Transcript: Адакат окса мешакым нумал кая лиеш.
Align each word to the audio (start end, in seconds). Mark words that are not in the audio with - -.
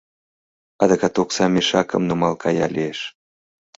Адакат 0.83 1.15
окса 1.21 1.45
мешакым 1.53 2.01
нумал 2.09 2.33
кая 2.43 2.67
лиеш. 2.75 2.99